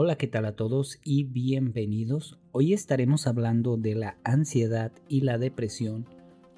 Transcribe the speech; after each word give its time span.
Hola, 0.00 0.14
¿qué 0.14 0.28
tal 0.28 0.44
a 0.44 0.54
todos 0.54 1.00
y 1.02 1.24
bienvenidos? 1.24 2.38
Hoy 2.52 2.72
estaremos 2.72 3.26
hablando 3.26 3.76
de 3.76 3.96
la 3.96 4.16
ansiedad 4.22 4.92
y 5.08 5.22
la 5.22 5.38
depresión, 5.38 6.06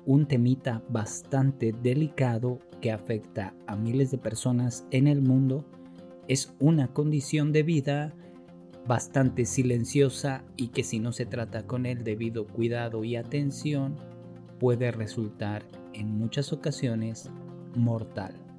un 0.04 0.28
temita 0.28 0.84
bastante 0.90 1.72
delicado 1.72 2.58
que 2.82 2.92
afecta 2.92 3.54
a 3.66 3.76
miles 3.76 4.10
de 4.10 4.18
personas 4.18 4.86
en 4.90 5.08
el 5.08 5.22
mundo. 5.22 5.64
Es 6.28 6.52
una 6.60 6.88
condición 6.92 7.50
de 7.50 7.62
vida 7.62 8.14
bastante 8.86 9.46
silenciosa 9.46 10.44
y 10.58 10.68
que 10.68 10.84
si 10.84 10.98
no 10.98 11.12
se 11.12 11.24
trata 11.24 11.66
con 11.66 11.86
el 11.86 12.04
debido 12.04 12.46
cuidado 12.46 13.04
y 13.04 13.16
atención 13.16 13.96
puede 14.58 14.90
resultar 14.90 15.64
en 15.94 16.10
muchas 16.10 16.52
ocasiones 16.52 17.30
mortal. 17.74 18.49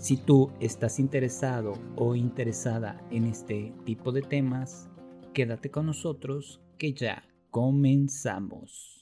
Si 0.00 0.16
tú 0.16 0.50
estás 0.60 0.98
interesado 0.98 1.74
o 1.94 2.14
interesada 2.14 3.06
en 3.10 3.26
este 3.26 3.74
tipo 3.84 4.12
de 4.12 4.22
temas, 4.22 4.88
quédate 5.34 5.70
con 5.70 5.84
nosotros 5.84 6.62
que 6.78 6.94
ya 6.94 7.28
comenzamos. 7.50 8.99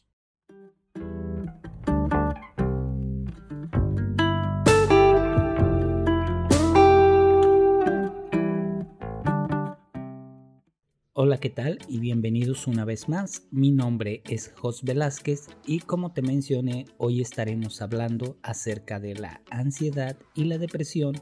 Hola, 11.21 11.39
¿qué 11.39 11.51
tal? 11.51 11.81
Y 11.89 11.99
bienvenidos 11.99 12.69
una 12.69 12.85
vez 12.85 13.09
más. 13.09 13.49
Mi 13.51 13.73
nombre 13.73 14.23
es 14.31 14.53
Jos 14.55 14.85
Velázquez 14.85 15.49
y 15.67 15.81
como 15.81 16.13
te 16.13 16.23
mencioné, 16.23 16.85
hoy 16.97 17.21
estaremos 17.21 17.83
hablando 17.83 18.39
acerca 18.41 19.01
de 19.01 19.17
la 19.17 19.43
ansiedad 19.51 20.17
y 20.37 20.45
la 20.45 20.59
depresión 20.59 21.21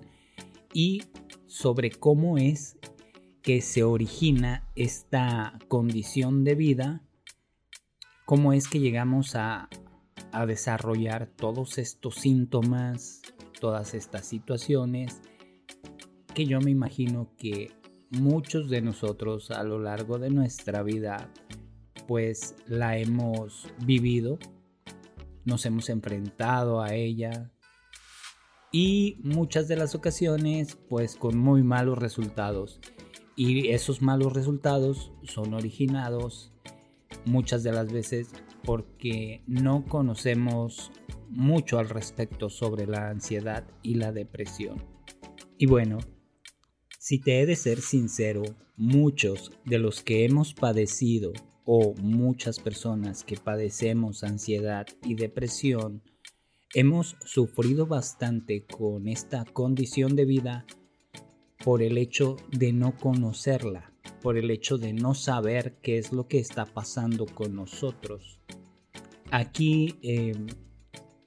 y 0.74 1.04
sobre 1.46 1.92
cómo 1.92 2.36
es 2.36 2.76
que 3.40 3.62
se 3.62 3.84
origina 3.84 4.68
esta 4.74 5.58
condición 5.66 6.44
de 6.44 6.56
vida, 6.56 7.02
cómo 8.26 8.52
es 8.52 8.68
que 8.68 8.80
llegamos 8.80 9.34
a, 9.34 9.70
a 10.30 10.44
desarrollar 10.44 11.26
todos 11.26 11.78
estos 11.78 12.16
síntomas, 12.16 13.22
todas 13.58 13.94
estas 13.94 14.26
situaciones 14.26 15.22
que 16.34 16.44
yo 16.44 16.60
me 16.60 16.70
imagino 16.70 17.30
que 17.38 17.70
muchos 18.10 18.70
de 18.70 18.80
nosotros 18.80 19.50
a 19.50 19.62
lo 19.62 19.78
largo 19.78 20.18
de 20.18 20.30
nuestra 20.30 20.82
vida 20.82 21.30
pues 22.06 22.54
la 22.66 22.98
hemos 22.98 23.68
vivido, 23.84 24.38
nos 25.44 25.66
hemos 25.66 25.88
enfrentado 25.88 26.80
a 26.80 26.94
ella 26.94 27.50
y 28.72 29.18
muchas 29.22 29.68
de 29.68 29.76
las 29.76 29.94
ocasiones 29.94 30.78
pues 30.88 31.16
con 31.16 31.36
muy 31.36 31.62
malos 31.62 31.98
resultados 31.98 32.80
y 33.34 33.68
esos 33.68 34.02
malos 34.02 34.32
resultados 34.32 35.12
son 35.24 35.54
originados 35.54 36.52
muchas 37.24 37.62
de 37.62 37.72
las 37.72 37.92
veces 37.92 38.32
porque 38.64 39.42
no 39.46 39.84
conocemos 39.84 40.90
mucho 41.28 41.78
al 41.78 41.88
respecto 41.88 42.48
sobre 42.50 42.86
la 42.86 43.08
ansiedad 43.08 43.64
y 43.82 43.94
la 43.94 44.12
depresión. 44.12 44.82
Y 45.58 45.66
bueno, 45.66 45.98
si 47.06 47.20
te 47.20 47.40
he 47.40 47.46
de 47.46 47.54
ser 47.54 47.82
sincero, 47.82 48.42
muchos 48.76 49.52
de 49.64 49.78
los 49.78 50.02
que 50.02 50.24
hemos 50.24 50.54
padecido 50.54 51.32
o 51.64 51.94
muchas 52.02 52.58
personas 52.58 53.22
que 53.22 53.36
padecemos 53.36 54.24
ansiedad 54.24 54.88
y 55.04 55.14
depresión, 55.14 56.02
hemos 56.74 57.16
sufrido 57.24 57.86
bastante 57.86 58.66
con 58.66 59.06
esta 59.06 59.44
condición 59.44 60.16
de 60.16 60.24
vida 60.24 60.66
por 61.64 61.80
el 61.80 61.96
hecho 61.96 62.38
de 62.50 62.72
no 62.72 62.96
conocerla, 62.96 63.92
por 64.20 64.36
el 64.36 64.50
hecho 64.50 64.76
de 64.76 64.92
no 64.92 65.14
saber 65.14 65.76
qué 65.82 65.98
es 65.98 66.12
lo 66.12 66.26
que 66.26 66.40
está 66.40 66.64
pasando 66.64 67.26
con 67.26 67.54
nosotros. 67.54 68.40
Aquí 69.30 69.94
em, 70.02 70.48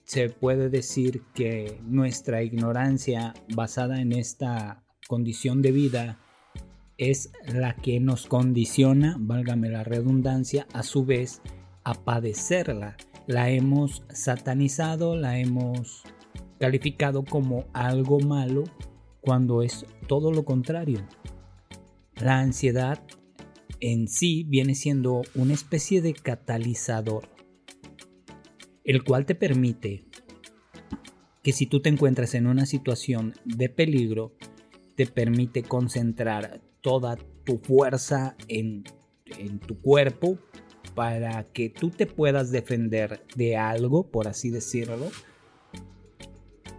se 0.03 0.27
puede 0.27 0.69
decir 0.69 1.23
que 1.33 1.79
nuestra 1.85 2.43
ignorancia 2.43 3.33
basada 3.55 4.01
en 4.01 4.11
esta 4.11 4.83
condición 5.09 5.63
de 5.63 5.71
vida 5.71 6.19
es 6.99 7.31
la 7.47 7.75
que 7.75 7.99
nos 7.99 8.27
condiciona, 8.27 9.17
válgame 9.19 9.67
la 9.67 9.83
redundancia, 9.83 10.67
a 10.71 10.83
su 10.83 11.03
vez 11.03 11.41
a 11.83 11.95
padecerla. 11.95 12.95
La 13.25 13.49
hemos 13.49 14.03
satanizado, 14.13 15.15
la 15.15 15.39
hemos 15.39 16.03
calificado 16.59 17.23
como 17.23 17.65
algo 17.73 18.19
malo 18.19 18.65
cuando 19.19 19.63
es 19.63 19.87
todo 20.07 20.31
lo 20.31 20.45
contrario. 20.45 20.99
La 22.21 22.37
ansiedad 22.37 23.03
en 23.79 24.07
sí 24.07 24.45
viene 24.47 24.75
siendo 24.75 25.23
una 25.33 25.55
especie 25.55 26.03
de 26.03 26.13
catalizador, 26.13 27.27
el 28.83 29.03
cual 29.03 29.25
te 29.25 29.33
permite 29.33 30.05
que 31.41 31.51
si 31.51 31.65
tú 31.65 31.81
te 31.81 31.89
encuentras 31.89 32.35
en 32.35 32.45
una 32.45 32.67
situación 32.67 33.33
de 33.43 33.69
peligro, 33.69 34.35
te 34.99 35.05
permite 35.05 35.63
concentrar 35.63 36.59
toda 36.81 37.15
tu 37.45 37.57
fuerza 37.57 38.35
en, 38.49 38.83
tu 39.65 39.79
cuerpo 39.79 40.37
para 40.93 41.45
que 41.45 41.69
tú 41.69 41.89
te 41.89 42.05
puedas 42.05 42.51
defender 42.51 43.25
de 43.37 43.55
algo, 43.55 44.11
por 44.11 44.27
así 44.27 44.49
decirlo, 44.49 45.09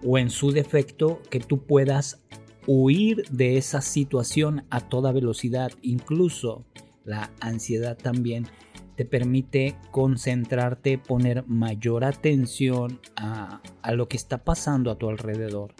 o 0.05 0.19
en 0.19 0.29
su 0.29 0.51
defecto, 0.51 1.23
que 1.31 1.41
tú 1.41 1.65
puedas 1.65 2.21
huir 2.67 3.27
de 3.31 3.57
esa 3.57 3.81
situación 3.81 4.67
a 4.69 4.87
toda 4.87 5.13
velocidad. 5.13 5.73
Incluso 5.81 6.67
la 7.07 7.31
ansiedad 7.41 7.97
también 7.97 8.49
te 8.97 9.07
permite 9.07 9.77
concentrarte, 9.93 10.99
poner 10.99 11.47
mayor 11.47 12.05
atención 12.05 13.01
a, 13.17 13.63
a 13.81 13.93
lo 13.93 14.09
que 14.09 14.19
está 14.19 14.45
pasando 14.45 14.91
a 14.91 14.99
tu 14.99 15.09
alrededor. 15.09 15.73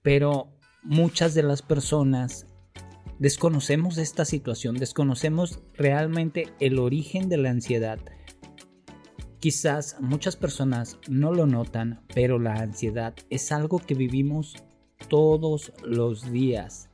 Pero 0.00 0.59
muchas 0.82 1.34
de 1.34 1.42
las 1.42 1.62
personas 1.62 2.46
desconocemos 3.18 3.98
esta 3.98 4.24
situación, 4.24 4.76
desconocemos 4.76 5.60
realmente 5.74 6.48
el 6.58 6.78
origen 6.78 7.28
de 7.28 7.36
la 7.36 7.50
ansiedad. 7.50 7.98
Quizás 9.40 9.96
muchas 10.00 10.36
personas 10.36 10.98
no 11.08 11.32
lo 11.32 11.46
notan, 11.46 12.02
pero 12.14 12.38
la 12.38 12.54
ansiedad 12.54 13.14
es 13.30 13.52
algo 13.52 13.78
que 13.78 13.94
vivimos 13.94 14.56
todos 15.08 15.72
los 15.84 16.30
días. 16.30 16.90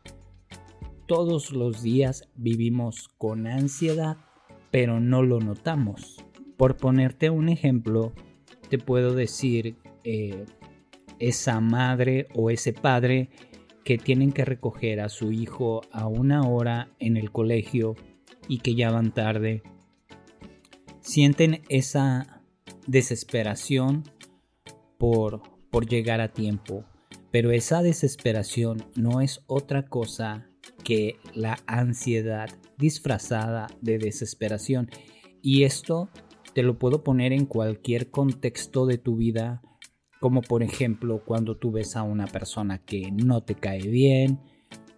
Todos 1.06 1.52
los 1.52 1.82
días 1.82 2.28
vivimos 2.34 3.08
con 3.18 3.46
ansiedad, 3.46 4.16
pero 4.70 5.00
no 5.00 5.22
lo 5.22 5.40
notamos. 5.40 6.24
Por 6.56 6.76
ponerte 6.76 7.30
un 7.30 7.48
ejemplo, 7.48 8.12
te 8.68 8.78
puedo 8.78 9.14
decir, 9.14 9.76
eh, 10.04 10.44
esa 11.18 11.60
madre 11.60 12.28
o 12.34 12.50
ese 12.50 12.72
padre 12.72 13.30
que 13.86 13.98
tienen 13.98 14.32
que 14.32 14.44
recoger 14.44 14.98
a 14.98 15.08
su 15.08 15.30
hijo 15.30 15.82
a 15.92 16.08
una 16.08 16.42
hora 16.42 16.90
en 16.98 17.16
el 17.16 17.30
colegio 17.30 17.94
y 18.48 18.58
que 18.58 18.74
ya 18.74 18.90
van 18.90 19.14
tarde, 19.14 19.62
sienten 20.98 21.62
esa 21.68 22.42
desesperación 22.88 24.02
por, 24.98 25.40
por 25.70 25.86
llegar 25.86 26.20
a 26.20 26.32
tiempo. 26.32 26.84
Pero 27.30 27.52
esa 27.52 27.80
desesperación 27.80 28.84
no 28.96 29.20
es 29.20 29.44
otra 29.46 29.86
cosa 29.86 30.48
que 30.82 31.20
la 31.32 31.60
ansiedad 31.68 32.48
disfrazada 32.78 33.68
de 33.82 33.98
desesperación. 33.98 34.90
Y 35.42 35.62
esto 35.62 36.10
te 36.54 36.64
lo 36.64 36.76
puedo 36.76 37.04
poner 37.04 37.32
en 37.32 37.46
cualquier 37.46 38.10
contexto 38.10 38.84
de 38.86 38.98
tu 38.98 39.14
vida 39.14 39.62
como 40.20 40.42
por 40.42 40.62
ejemplo 40.62 41.22
cuando 41.24 41.56
tú 41.56 41.72
ves 41.72 41.96
a 41.96 42.02
una 42.02 42.26
persona 42.26 42.78
que 42.78 43.10
no 43.10 43.42
te 43.42 43.54
cae 43.54 43.86
bien, 43.86 44.40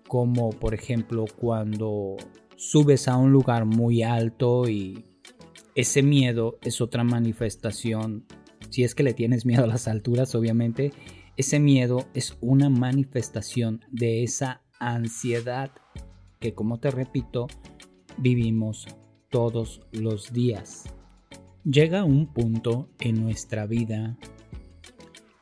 como 0.06 0.50
por 0.50 0.74
ejemplo 0.74 1.24
cuando 1.36 2.16
subes 2.56 3.08
a 3.08 3.16
un 3.16 3.32
lugar 3.32 3.64
muy 3.64 4.02
alto 4.02 4.68
y 4.68 5.04
ese 5.74 6.02
miedo 6.02 6.58
es 6.62 6.80
otra 6.80 7.04
manifestación, 7.04 8.26
si 8.70 8.84
es 8.84 8.94
que 8.94 9.02
le 9.02 9.14
tienes 9.14 9.46
miedo 9.46 9.64
a 9.64 9.68
las 9.68 9.88
alturas 9.88 10.34
obviamente, 10.34 10.92
ese 11.36 11.60
miedo 11.60 12.06
es 12.14 12.36
una 12.40 12.68
manifestación 12.68 13.84
de 13.90 14.24
esa 14.24 14.62
ansiedad 14.80 15.70
que 16.40 16.54
como 16.54 16.78
te 16.78 16.90
repito, 16.90 17.48
vivimos 18.16 18.86
todos 19.30 19.82
los 19.92 20.32
días. 20.32 20.84
Llega 21.64 22.04
un 22.04 22.32
punto 22.32 22.88
en 23.00 23.22
nuestra 23.22 23.66
vida 23.66 24.16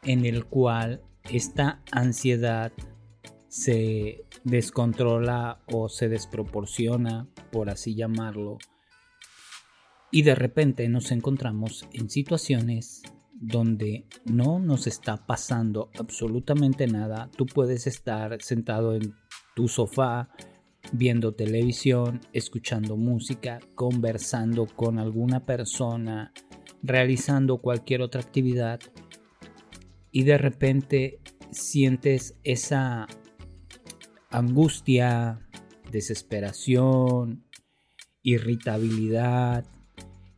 en 0.06 0.24
el 0.24 0.46
cual 0.46 1.02
esta 1.30 1.82
ansiedad 1.90 2.72
se 3.48 4.24
descontrola 4.44 5.60
o 5.72 5.88
se 5.88 6.08
desproporciona, 6.08 7.28
por 7.50 7.68
así 7.70 7.94
llamarlo, 7.94 8.58
y 10.10 10.22
de 10.22 10.34
repente 10.34 10.88
nos 10.88 11.10
encontramos 11.10 11.86
en 11.92 12.08
situaciones 12.08 13.02
donde 13.32 14.06
no 14.24 14.58
nos 14.58 14.86
está 14.86 15.26
pasando 15.26 15.90
absolutamente 15.98 16.86
nada. 16.86 17.28
Tú 17.36 17.44
puedes 17.44 17.86
estar 17.86 18.40
sentado 18.40 18.94
en 18.94 19.14
tu 19.54 19.68
sofá 19.68 20.30
viendo 20.92 21.34
televisión, 21.34 22.20
escuchando 22.32 22.96
música, 22.96 23.58
conversando 23.74 24.66
con 24.66 24.98
alguna 24.98 25.40
persona, 25.40 26.32
realizando 26.82 27.58
cualquier 27.58 28.02
otra 28.02 28.20
actividad 28.20 28.80
y 30.16 30.22
de 30.22 30.38
repente 30.38 31.20
sientes 31.50 32.38
esa 32.42 33.06
angustia, 34.30 35.46
desesperación, 35.92 37.44
irritabilidad, 38.22 39.66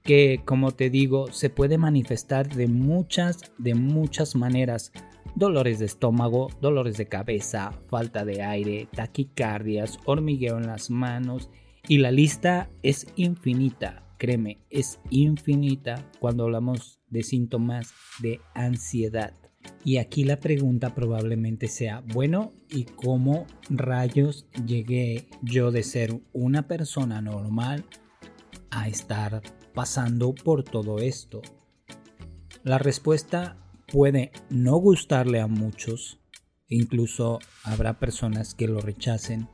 que 0.02 0.42
como 0.44 0.72
te 0.72 0.90
digo 0.90 1.30
se 1.30 1.48
puede 1.48 1.78
manifestar 1.78 2.52
de 2.52 2.66
muchas, 2.66 3.52
de 3.56 3.76
muchas 3.76 4.34
maneras. 4.34 4.90
Dolores 5.36 5.78
de 5.78 5.86
estómago, 5.86 6.48
dolores 6.60 6.96
de 6.96 7.06
cabeza, 7.06 7.70
falta 7.86 8.24
de 8.24 8.42
aire, 8.42 8.88
taquicardias, 8.92 10.00
hormigueo 10.06 10.58
en 10.58 10.66
las 10.66 10.90
manos 10.90 11.50
y 11.86 11.98
la 11.98 12.10
lista 12.10 12.68
es 12.82 13.06
infinita. 13.14 14.02
Créeme, 14.18 14.58
es 14.70 14.98
infinita 15.10 16.04
cuando 16.18 16.42
hablamos 16.42 16.98
de 17.06 17.22
síntomas 17.22 17.94
de 18.20 18.40
ansiedad. 18.54 19.34
Y 19.84 19.98
aquí 19.98 20.24
la 20.24 20.40
pregunta 20.40 20.94
probablemente 20.94 21.68
sea, 21.68 22.02
bueno, 22.12 22.52
¿y 22.68 22.84
cómo 22.84 23.46
rayos 23.70 24.46
llegué 24.66 25.28
yo 25.42 25.70
de 25.70 25.82
ser 25.82 26.20
una 26.32 26.66
persona 26.66 27.22
normal 27.22 27.84
a 28.70 28.88
estar 28.88 29.42
pasando 29.74 30.34
por 30.34 30.64
todo 30.64 30.98
esto? 30.98 31.40
La 32.64 32.78
respuesta 32.78 33.56
puede 33.90 34.32
no 34.50 34.76
gustarle 34.76 35.40
a 35.40 35.46
muchos, 35.46 36.20
incluso 36.68 37.38
habrá 37.64 37.98
personas 37.98 38.54
que 38.54 38.68
lo 38.68 38.80
rechacen, 38.80 39.48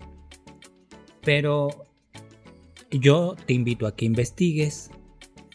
pero 1.23 1.69
yo 2.91 3.37
te 3.47 3.53
invito 3.53 3.87
a 3.87 3.95
que 3.95 4.05
investigues 4.05 4.91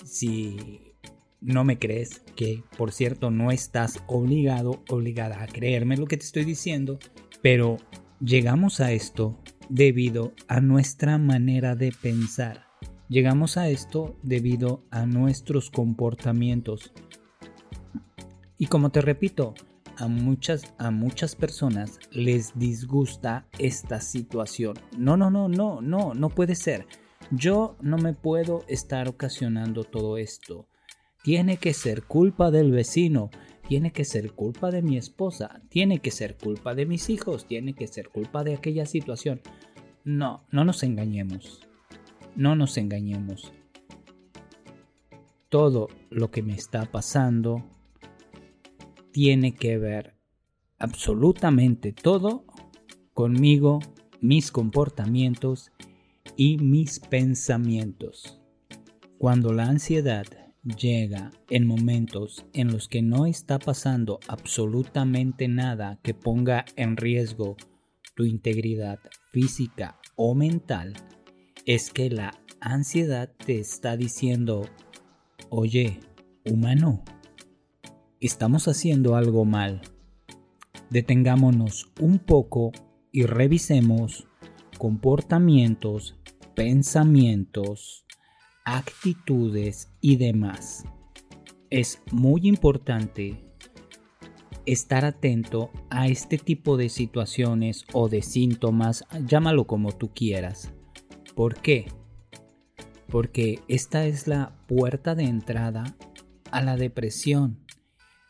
si 0.06 0.89
no 1.42 1.64
me 1.64 1.80
crees, 1.80 2.22
que 2.36 2.64
por 2.78 2.92
cierto 2.92 3.32
no 3.32 3.52
estás 3.52 4.04
obligado, 4.08 4.84
obligada 4.90 5.42
a 5.42 5.48
creerme 5.48 5.98
lo 5.98 6.06
que 6.06 6.18
te 6.18 6.26
estoy 6.26 6.46
diciendo, 6.46 7.00
pero 7.42 7.78
llegamos 8.20 8.80
a 8.80 8.92
esto 8.92 9.38
debido 9.70 10.34
a 10.48 10.60
nuestra 10.62 11.18
manera 11.18 11.76
de 11.76 11.92
pensar. 11.92 12.68
Llegamos 13.08 13.58
a 13.58 13.70
esto 13.70 14.18
debido 14.22 14.84
a 14.92 15.06
nuestros 15.06 15.72
comportamientos. 15.72 16.94
Y 18.58 18.68
como 18.68 18.92
te 18.92 19.02
repito, 19.02 19.56
a 19.98 20.08
muchas, 20.08 20.74
a 20.78 20.92
muchas 20.92 21.36
personas 21.36 22.00
les 22.12 22.58
disgusta 22.58 23.48
esta 23.58 24.00
situación. 24.00 24.76
No, 24.98 25.18
no, 25.18 25.32
no, 25.32 25.50
no, 25.50 25.82
no, 25.82 26.14
no 26.14 26.30
puede 26.30 26.56
ser. 26.56 26.86
Yo 27.32 27.78
no 27.82 27.98
me 27.98 28.14
puedo 28.14 28.64
estar 28.68 29.08
ocasionando 29.08 29.84
todo 29.84 30.18
esto 30.18 30.69
tiene 31.24 31.58
que 31.58 31.74
ser 31.74 32.04
culpa 32.04 32.52
del 32.52 32.72
vecino, 32.72 33.30
tiene 33.68 33.92
que 33.92 34.06
ser 34.06 34.32
culpa 34.32 34.72
de 34.72 34.82
mi 34.82 34.98
esposa, 34.98 35.62
tiene 35.70 36.00
que 36.00 36.12
ser 36.12 36.38
culpa 36.38 36.74
de 36.74 36.86
mis 36.86 37.10
hijos, 37.10 37.46
tiene 37.46 37.74
que 37.74 37.88
ser 37.88 38.10
culpa 38.10 38.44
de 38.44 38.56
aquella 38.56 38.86
situación. 38.86 39.42
No, 40.04 40.46
no 40.52 40.66
nos 40.66 40.82
engañemos. 40.84 41.68
No 42.36 42.56
nos 42.56 42.78
engañemos. 42.78 43.52
Todo 45.50 45.90
lo 46.10 46.32
que 46.32 46.42
me 46.42 46.54
está 46.54 46.86
pasando 46.86 47.64
tiene 49.12 49.56
que 49.56 49.78
ver 49.78 50.16
absolutamente 50.78 51.92
todo 51.92 52.46
conmigo, 53.14 53.80
mis 54.22 54.52
comportamientos 54.52 55.72
y 56.38 56.58
mis 56.58 57.00
pensamientos. 57.00 58.40
Cuando 59.18 59.52
la 59.52 59.66
ansiedad 59.66 60.26
llega 60.64 61.32
en 61.50 61.66
momentos 61.66 62.46
en 62.54 62.72
los 62.72 62.88
que 62.88 63.02
no 63.02 63.26
está 63.26 63.60
pasando 63.60 64.20
absolutamente 64.28 65.48
nada 65.48 66.00
que 66.04 66.14
ponga 66.14 66.66
en 66.76 66.98
riesgo 66.98 67.58
tu 68.16 68.26
integridad 68.26 69.00
física 69.32 70.00
o 70.16 70.36
mental, 70.36 70.94
es 71.66 71.92
que 71.92 72.10
la 72.10 72.34
ansiedad 72.60 73.32
te 73.46 73.60
está 73.60 73.96
diciendo, 73.96 74.68
oye, 75.50 76.00
humano, 76.46 77.04
estamos 78.20 78.68
haciendo 78.68 79.16
algo 79.16 79.46
mal. 79.46 79.82
Detengámonos 80.90 81.92
un 82.02 82.20
poco 82.20 82.72
y 83.12 83.24
revisemos 83.24 84.28
comportamientos, 84.78 86.16
pensamientos, 86.56 88.06
actitudes 88.78 89.90
y 90.00 90.18
demás. 90.18 90.86
Es 91.70 92.02
muy 92.12 92.48
importante 92.48 93.44
estar 94.66 95.06
atento 95.06 95.72
a 95.90 96.08
este 96.08 96.38
tipo 96.38 96.78
de 96.78 96.90
situaciones 96.90 97.86
o 97.94 98.10
de 98.10 98.22
síntomas, 98.22 99.06
llámalo 99.26 99.66
como 99.66 99.92
tú 99.92 100.14
quieras. 100.14 100.72
¿Por 101.36 101.56
qué? 101.56 101.92
Porque 103.08 103.60
esta 103.68 104.06
es 104.06 104.28
la 104.28 104.56
puerta 104.68 105.16
de 105.16 105.24
entrada 105.24 105.96
a 106.52 106.62
la 106.62 106.76
depresión. 106.76 107.66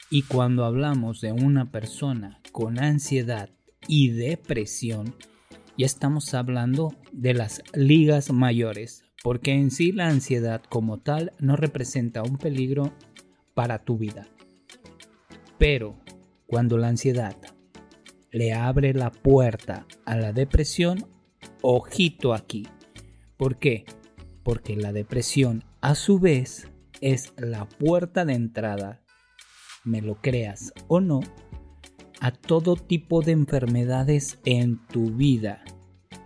Y 0.10 0.24
cuando 0.24 0.64
hablamos 0.64 1.20
de 1.20 1.34
una 1.34 1.72
persona 1.72 2.42
con 2.54 2.80
ansiedad 2.80 3.50
y 3.88 4.10
depresión, 4.10 5.16
ya 5.78 5.86
estamos 5.86 6.34
hablando 6.34 6.96
de 7.12 7.34
las 7.34 7.62
ligas 7.74 8.32
mayores, 8.32 9.04
porque 9.24 9.54
en 9.54 9.72
sí 9.72 9.92
la 9.92 10.08
ansiedad 10.08 10.62
como 10.70 10.98
tal 10.98 11.34
no 11.40 11.56
representa 11.56 12.24
un 12.24 12.38
peligro 12.38 12.94
para 13.54 13.80
tu 13.80 13.98
vida. 13.98 14.28
Pero 15.58 15.98
cuando 16.46 16.78
la 16.78 16.88
ansiedad 16.88 17.36
le 18.32 18.54
abre 18.54 18.94
la 18.94 19.12
puerta 19.12 19.86
a 20.06 20.16
la 20.16 20.32
depresión, 20.32 21.06
ojito 21.62 22.34
aquí. 22.34 22.68
¿Por 23.38 23.58
qué? 23.58 23.86
Porque 24.44 24.76
la 24.76 24.94
depresión 24.94 25.64
a 25.82 25.96
su 25.96 26.20
vez 26.20 26.70
es 27.02 27.34
la 27.38 27.68
puerta 27.68 28.26
de 28.26 28.34
entrada, 28.34 29.02
me 29.84 30.02
lo 30.02 30.16
creas 30.22 30.74
o 30.88 31.02
no, 31.02 31.22
a 32.22 32.32
todo 32.32 32.76
tipo 32.76 33.22
de 33.22 33.32
enfermedades 33.32 34.40
en 34.44 34.86
tu 34.88 35.12
vida 35.12 35.64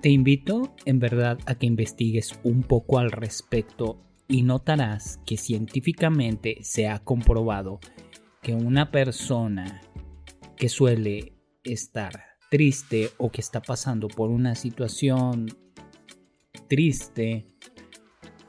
te 0.04 0.10
invito 0.10 0.76
en 0.84 1.00
verdad 1.00 1.40
a 1.46 1.56
que 1.56 1.66
investigues 1.66 2.38
un 2.44 2.64
poco 2.64 3.00
al 3.00 3.10
respecto 3.10 4.04
y 4.28 4.42
notarás 4.42 5.22
que 5.26 5.38
científicamente 5.38 6.58
se 6.62 6.90
ha 6.90 7.00
comprobado 7.00 7.80
que 8.42 8.54
una 8.54 8.92
persona 8.92 9.82
que 10.58 10.68
suele 10.68 11.38
estar 11.64 12.22
triste 12.52 13.12
o 13.18 13.32
que 13.32 13.40
está 13.40 13.62
pasando 13.62 14.10
por 14.10 14.30
una 14.30 14.56
situación 14.56 15.46
triste, 16.68 17.48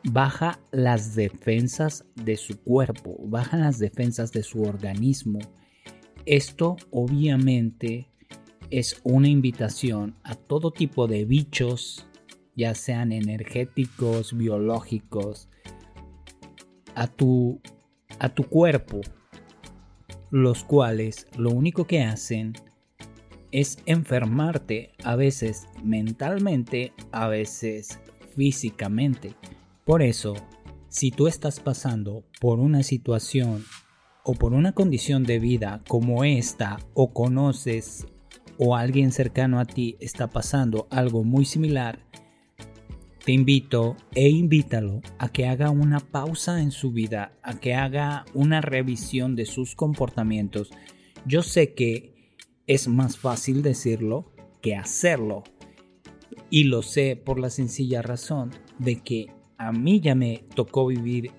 baja 0.02 0.58
las 0.72 1.14
defensas 1.14 2.04
de 2.16 2.36
su 2.36 2.64
cuerpo, 2.64 3.16
bajan 3.28 3.60
las 3.60 3.78
defensas 3.78 4.32
de 4.32 4.42
su 4.42 4.62
organismo. 4.62 5.38
Esto 6.26 6.74
obviamente 6.90 8.10
es 8.70 9.00
una 9.04 9.28
invitación 9.28 10.14
a 10.22 10.34
todo 10.34 10.70
tipo 10.70 11.06
de 11.06 11.24
bichos, 11.24 12.06
ya 12.56 12.74
sean 12.74 13.12
energéticos, 13.12 14.36
biológicos, 14.36 15.48
a 16.94 17.06
tu, 17.06 17.60
a 18.18 18.28
tu 18.28 18.44
cuerpo, 18.44 19.00
los 20.30 20.64
cuales 20.64 21.26
lo 21.36 21.50
único 21.50 21.86
que 21.86 22.02
hacen 22.02 22.54
es 23.50 23.78
enfermarte, 23.86 24.92
a 25.04 25.14
veces 25.14 25.68
mentalmente, 25.82 26.92
a 27.12 27.28
veces 27.28 28.00
físicamente. 28.34 29.34
Por 29.84 30.02
eso, 30.02 30.34
si 30.88 31.10
tú 31.10 31.28
estás 31.28 31.60
pasando 31.60 32.24
por 32.40 32.58
una 32.58 32.82
situación 32.82 33.64
o 34.24 34.34
por 34.34 34.54
una 34.54 34.72
condición 34.72 35.22
de 35.22 35.38
vida 35.38 35.82
como 35.86 36.24
esta 36.24 36.78
o 36.94 37.12
conoces 37.12 38.06
o 38.58 38.76
alguien 38.76 39.12
cercano 39.12 39.58
a 39.60 39.64
ti 39.64 39.96
está 40.00 40.28
pasando 40.28 40.86
algo 40.90 41.24
muy 41.24 41.44
similar, 41.44 41.98
te 43.24 43.32
invito 43.32 43.96
e 44.14 44.28
invítalo 44.28 45.00
a 45.18 45.30
que 45.30 45.46
haga 45.46 45.70
una 45.70 46.00
pausa 46.00 46.60
en 46.60 46.70
su 46.70 46.92
vida, 46.92 47.32
a 47.42 47.58
que 47.58 47.74
haga 47.74 48.26
una 48.34 48.60
revisión 48.60 49.34
de 49.34 49.46
sus 49.46 49.74
comportamientos. 49.74 50.70
Yo 51.24 51.42
sé 51.42 51.72
que 51.72 52.14
es 52.66 52.86
más 52.86 53.16
fácil 53.16 53.62
decirlo 53.62 54.30
que 54.60 54.76
hacerlo. 54.76 55.42
Y 56.50 56.64
lo 56.64 56.82
sé 56.82 57.16
por 57.16 57.40
la 57.40 57.48
sencilla 57.48 58.02
razón 58.02 58.50
de 58.78 59.00
que 59.00 59.32
a 59.56 59.72
mí 59.72 60.00
ya 60.00 60.14
me 60.14 60.44
tocó 60.54 60.86
vivir 60.86 61.30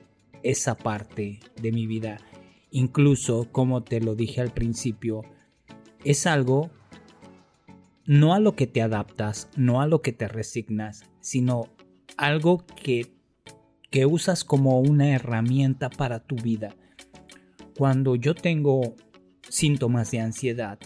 esa 0.41 0.75
parte 0.75 1.39
de 1.61 1.71
mi 1.71 1.85
vida. 1.85 2.17
Incluso, 2.71 3.47
como 3.51 3.83
te 3.83 4.01
lo 4.01 4.15
dije 4.15 4.41
al 4.41 4.51
principio, 4.51 5.21
es 6.03 6.25
algo 6.25 6.71
no 8.05 8.33
a 8.33 8.39
lo 8.39 8.55
que 8.55 8.67
te 8.67 8.81
adaptas, 8.81 9.49
no 9.55 9.81
a 9.81 9.87
lo 9.87 10.01
que 10.01 10.11
te 10.11 10.27
resignas, 10.27 11.09
sino 11.21 11.69
algo 12.17 12.65
que, 12.81 13.13
que 13.89 14.05
usas 14.05 14.43
como 14.43 14.79
una 14.79 15.09
herramienta 15.09 15.89
para 15.89 16.19
tu 16.19 16.35
vida. 16.35 16.75
Cuando 17.77 18.15
yo 18.15 18.35
tengo 18.35 18.95
síntomas 19.49 20.11
de 20.11 20.19
ansiedad 20.19 20.79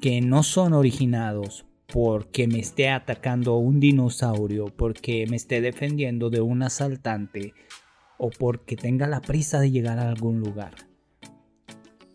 que 0.00 0.20
no 0.20 0.42
son 0.42 0.72
originados 0.72 1.66
porque 1.92 2.46
me 2.46 2.58
esté 2.58 2.88
atacando 2.88 3.56
un 3.56 3.78
dinosaurio, 3.78 4.66
porque 4.66 5.26
me 5.28 5.36
esté 5.36 5.60
defendiendo 5.60 6.30
de 6.30 6.40
un 6.40 6.62
asaltante 6.62 7.52
o 8.16 8.30
porque 8.30 8.76
tenga 8.76 9.06
la 9.06 9.20
prisa 9.20 9.60
de 9.60 9.70
llegar 9.70 9.98
a 9.98 10.08
algún 10.08 10.40
lugar. 10.40 10.74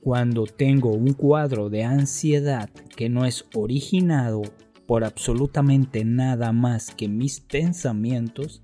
Cuando 0.08 0.46
tengo 0.46 0.94
un 0.94 1.12
cuadro 1.12 1.70
de 1.70 1.84
ansiedad 1.84 2.70
que 2.96 3.10
no 3.10 3.26
es 3.26 3.44
originado 3.54 4.42
por 4.86 5.04
absolutamente 5.04 6.06
nada 6.06 6.54
más 6.54 6.96
que 6.96 7.10
mis 7.10 7.42
pensamientos, 7.42 8.64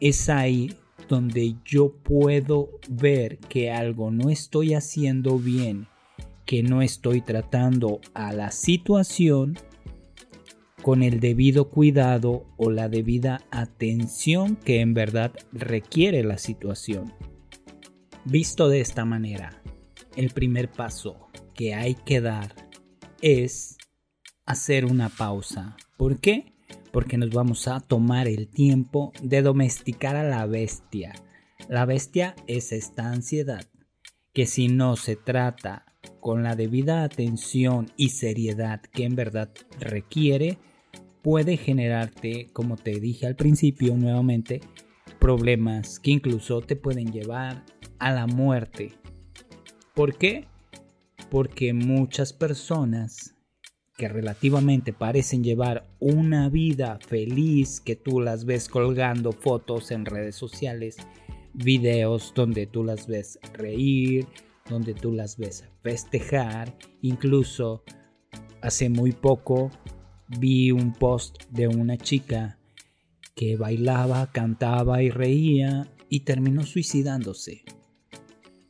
es 0.00 0.28
ahí 0.28 0.74
donde 1.08 1.54
yo 1.64 1.92
puedo 2.02 2.80
ver 2.88 3.38
que 3.38 3.70
algo 3.70 4.10
no 4.10 4.28
estoy 4.28 4.74
haciendo 4.74 5.38
bien, 5.38 5.86
que 6.46 6.64
no 6.64 6.82
estoy 6.82 7.20
tratando 7.20 8.00
a 8.12 8.32
la 8.32 8.50
situación 8.50 9.56
con 10.82 11.04
el 11.04 11.20
debido 11.20 11.68
cuidado 11.70 12.44
o 12.56 12.72
la 12.72 12.88
debida 12.88 13.42
atención 13.52 14.56
que 14.56 14.80
en 14.80 14.94
verdad 14.94 15.30
requiere 15.52 16.24
la 16.24 16.38
situación. 16.38 17.14
Visto 18.24 18.68
de 18.68 18.80
esta 18.80 19.04
manera, 19.04 19.60
el 20.20 20.30
primer 20.30 20.70
paso 20.70 21.28
que 21.54 21.74
hay 21.74 21.94
que 21.94 22.20
dar 22.20 22.54
es 23.22 23.78
hacer 24.44 24.84
una 24.84 25.08
pausa. 25.08 25.76
¿Por 25.96 26.20
qué? 26.20 26.52
Porque 26.92 27.16
nos 27.16 27.30
vamos 27.30 27.66
a 27.68 27.80
tomar 27.80 28.28
el 28.28 28.48
tiempo 28.48 29.12
de 29.22 29.40
domesticar 29.40 30.16
a 30.16 30.22
la 30.22 30.44
bestia. 30.44 31.14
La 31.68 31.86
bestia 31.86 32.34
es 32.46 32.72
esta 32.72 33.10
ansiedad 33.10 33.64
que 34.34 34.44
si 34.44 34.68
no 34.68 34.96
se 34.96 35.16
trata 35.16 35.86
con 36.20 36.42
la 36.42 36.54
debida 36.54 37.02
atención 37.02 37.90
y 37.96 38.10
seriedad 38.10 38.82
que 38.82 39.04
en 39.04 39.16
verdad 39.16 39.50
requiere, 39.78 40.58
puede 41.22 41.56
generarte, 41.56 42.48
como 42.52 42.76
te 42.76 43.00
dije 43.00 43.26
al 43.26 43.36
principio 43.36 43.96
nuevamente, 43.96 44.60
problemas 45.18 45.98
que 45.98 46.10
incluso 46.10 46.60
te 46.60 46.76
pueden 46.76 47.10
llevar 47.10 47.64
a 47.98 48.12
la 48.12 48.26
muerte. 48.26 48.99
¿Por 49.94 50.16
qué? 50.16 50.46
Porque 51.30 51.72
muchas 51.72 52.32
personas 52.32 53.34
que 53.96 54.08
relativamente 54.08 54.92
parecen 54.92 55.44
llevar 55.44 55.86
una 55.98 56.48
vida 56.48 56.98
feliz, 57.06 57.80
que 57.80 57.96
tú 57.96 58.20
las 58.20 58.44
ves 58.46 58.68
colgando 58.68 59.32
fotos 59.32 59.90
en 59.90 60.06
redes 60.06 60.36
sociales, 60.36 60.96
videos 61.52 62.32
donde 62.34 62.66
tú 62.66 62.82
las 62.82 63.06
ves 63.06 63.38
reír, 63.52 64.26
donde 64.68 64.94
tú 64.94 65.12
las 65.12 65.36
ves 65.36 65.68
festejar, 65.82 66.78
incluso 67.02 67.82
hace 68.62 68.88
muy 68.88 69.12
poco 69.12 69.70
vi 70.38 70.70
un 70.70 70.92
post 70.92 71.42
de 71.50 71.66
una 71.68 71.98
chica 71.98 72.58
que 73.34 73.56
bailaba, 73.56 74.30
cantaba 74.32 75.02
y 75.02 75.10
reía 75.10 75.88
y 76.08 76.20
terminó 76.20 76.62
suicidándose. 76.64 77.64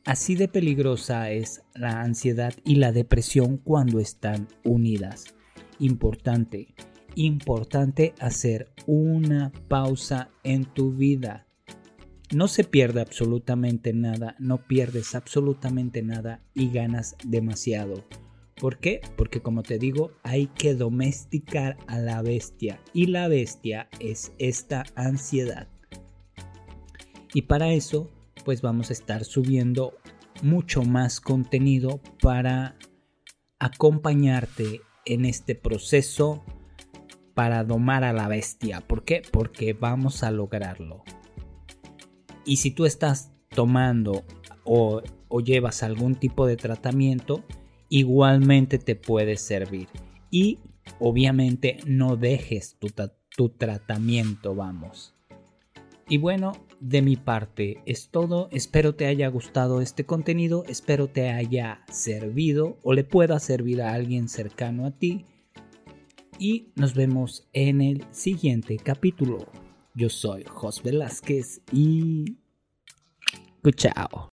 Así 0.03 0.33
de 0.33 0.47
peligrosa 0.47 1.29
es 1.29 1.61
la 1.75 2.01
ansiedad 2.01 2.53
y 2.65 2.75
la 2.75 2.91
depresión 2.91 3.57
cuando 3.57 3.99
están 3.99 4.47
unidas. 4.63 5.35
Importante, 5.77 6.73
importante 7.13 8.15
hacer 8.19 8.71
una 8.87 9.51
pausa 9.67 10.31
en 10.43 10.65
tu 10.65 10.93
vida. 10.93 11.45
No 12.33 12.47
se 12.47 12.63
pierde 12.63 13.01
absolutamente 13.01 13.93
nada, 13.93 14.35
no 14.39 14.65
pierdes 14.65 15.13
absolutamente 15.13 16.01
nada 16.01 16.41
y 16.55 16.71
ganas 16.71 17.15
demasiado. 17.23 18.03
¿Por 18.55 18.79
qué? 18.79 19.01
Porque 19.15 19.41
como 19.41 19.61
te 19.61 19.77
digo, 19.77 20.13
hay 20.23 20.47
que 20.47 20.73
domesticar 20.73 21.77
a 21.85 21.99
la 21.99 22.23
bestia 22.23 22.79
y 22.93 23.07
la 23.07 23.27
bestia 23.27 23.87
es 23.99 24.31
esta 24.39 24.83
ansiedad. 24.95 25.67
Y 27.33 27.43
para 27.43 27.71
eso, 27.73 28.09
pues 28.43 28.61
vamos 28.61 28.89
a 28.89 28.93
estar 28.93 29.23
subiendo 29.25 29.93
mucho 30.41 30.83
más 30.83 31.19
contenido 31.19 32.01
para 32.21 32.77
acompañarte 33.59 34.81
en 35.05 35.25
este 35.25 35.55
proceso 35.55 36.43
para 37.33 37.63
domar 37.63 38.03
a 38.03 38.13
la 38.13 38.27
bestia. 38.27 38.81
¿Por 38.81 39.03
qué? 39.03 39.21
Porque 39.31 39.73
vamos 39.73 40.23
a 40.23 40.31
lograrlo. 40.31 41.03
Y 42.45 42.57
si 42.57 42.71
tú 42.71 42.85
estás 42.85 43.31
tomando 43.49 44.23
o, 44.63 45.01
llevas 45.43 45.83
algún 45.83 46.15
tipo 46.15 46.45
de 46.45 46.57
tratamiento, 46.57 47.43
igualmente 47.89 48.79
te 48.79 48.95
puede 48.95 49.37
servir. 49.37 49.87
Y 50.29 50.59
obviamente 50.99 51.77
no 51.85 52.15
dejes 52.15 52.77
tu, 52.79 52.87
tu 53.35 53.49
tratamiento, 53.49 54.55
vamos. 54.55 55.15
Y 56.07 56.17
bueno, 56.17 56.53
de 56.81 57.01
mi 57.01 57.15
parte 57.15 57.81
es 57.85 58.09
todo. 58.09 58.49
Espero 58.51 58.95
te 58.95 59.05
haya 59.05 59.29
gustado 59.29 59.79
este 59.79 60.05
contenido. 60.05 60.65
Espero 60.67 61.07
te 61.07 61.29
haya 61.29 61.85
servido 61.89 62.77
o 62.83 62.93
le 62.93 63.05
pueda 63.05 63.39
servir 63.39 63.81
a 63.81 63.93
alguien 63.93 64.27
cercano 64.27 64.85
a 64.85 64.91
ti. 64.91 65.25
Y 66.37 66.71
nos 66.75 66.95
vemos 66.95 67.47
en 67.53 67.81
el 67.81 68.03
siguiente 68.11 68.77
capítulo. 68.77 69.47
Yo 69.93 70.09
soy 70.09 70.43
Jos 70.43 70.83
Velázquez 70.83 71.61
y... 71.71 72.37
Chao. 73.75 74.30